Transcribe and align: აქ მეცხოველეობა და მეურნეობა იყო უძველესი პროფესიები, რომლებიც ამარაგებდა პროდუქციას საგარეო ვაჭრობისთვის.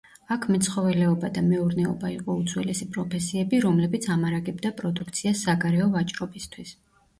აქ 0.35 0.45
მეცხოველეობა 0.53 1.29
და 1.35 1.43
მეურნეობა 1.49 2.11
იყო 2.13 2.37
უძველესი 2.45 2.89
პროფესიები, 2.97 3.61
რომლებიც 3.67 4.09
ამარაგებდა 4.17 4.75
პროდუქციას 4.83 5.47
საგარეო 5.51 5.93
ვაჭრობისთვის. 6.01 6.77